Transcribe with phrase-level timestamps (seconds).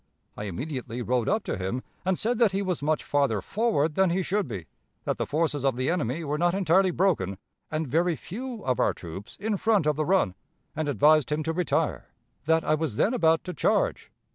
[0.35, 4.09] I immediately rode up to him, and said that he was much farther forward than
[4.09, 4.65] he should be;
[5.03, 7.37] that the forces of the enemy were not entirely broken,
[7.69, 10.33] and very few of our troops in front of the Run,
[10.75, 12.07] and advised him to retire;
[12.45, 14.09] that I was then about to charge....